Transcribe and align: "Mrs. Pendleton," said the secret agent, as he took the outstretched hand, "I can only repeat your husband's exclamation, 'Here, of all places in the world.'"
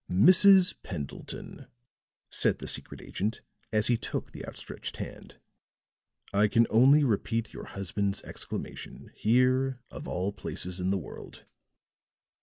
"Mrs. 0.09 0.73
Pendleton," 0.81 1.67
said 2.31 2.57
the 2.57 2.65
secret 2.65 3.01
agent, 3.01 3.41
as 3.71 3.85
he 3.85 3.97
took 3.97 4.31
the 4.31 4.43
outstretched 4.47 4.97
hand, 4.97 5.35
"I 6.33 6.47
can 6.47 6.65
only 6.71 7.03
repeat 7.03 7.53
your 7.53 7.65
husband's 7.65 8.23
exclamation, 8.23 9.11
'Here, 9.13 9.79
of 9.91 10.07
all 10.07 10.31
places 10.31 10.79
in 10.79 10.89
the 10.89 10.97
world.'" 10.97 11.45